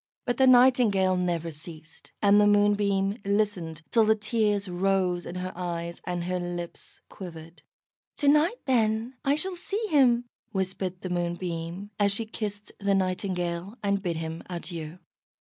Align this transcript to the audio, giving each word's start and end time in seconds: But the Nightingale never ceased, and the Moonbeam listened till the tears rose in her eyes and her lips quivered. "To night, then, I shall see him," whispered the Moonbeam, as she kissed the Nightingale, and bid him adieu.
But 0.25 0.37
the 0.37 0.47
Nightingale 0.47 1.15
never 1.15 1.51
ceased, 1.51 2.11
and 2.23 2.41
the 2.41 2.47
Moonbeam 2.47 3.19
listened 3.23 3.83
till 3.91 4.03
the 4.03 4.15
tears 4.15 4.67
rose 4.67 5.27
in 5.27 5.35
her 5.35 5.53
eyes 5.55 6.01
and 6.07 6.23
her 6.23 6.39
lips 6.39 7.01
quivered. 7.07 7.61
"To 8.17 8.27
night, 8.27 8.57
then, 8.65 9.13
I 9.23 9.35
shall 9.35 9.53
see 9.55 9.85
him," 9.91 10.25
whispered 10.53 11.01
the 11.01 11.11
Moonbeam, 11.11 11.91
as 11.99 12.11
she 12.11 12.25
kissed 12.25 12.71
the 12.79 12.95
Nightingale, 12.95 13.77
and 13.83 14.01
bid 14.01 14.17
him 14.17 14.41
adieu. 14.49 14.97